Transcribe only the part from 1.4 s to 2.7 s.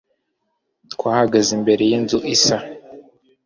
imbere yinzu isa